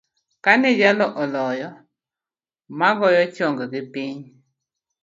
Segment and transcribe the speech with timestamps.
[0.43, 1.69] Kane jalo oloyo,
[2.79, 4.19] magoyo chonggi piny.